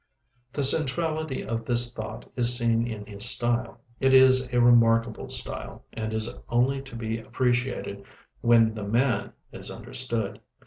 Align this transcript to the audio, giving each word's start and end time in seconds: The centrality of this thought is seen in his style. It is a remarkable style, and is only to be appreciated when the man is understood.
The 0.51 0.63
centrality 0.63 1.43
of 1.45 1.63
this 1.63 1.93
thought 1.93 2.25
is 2.35 2.57
seen 2.57 2.87
in 2.87 3.05
his 3.05 3.29
style. 3.29 3.81
It 3.99 4.15
is 4.15 4.49
a 4.51 4.59
remarkable 4.59 5.29
style, 5.29 5.85
and 5.93 6.11
is 6.11 6.33
only 6.49 6.81
to 6.81 6.95
be 6.95 7.19
appreciated 7.19 8.03
when 8.39 8.73
the 8.73 8.83
man 8.83 9.33
is 9.51 9.69
understood. 9.69 10.41